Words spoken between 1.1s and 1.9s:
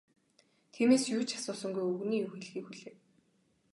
юу ч асуусангүй,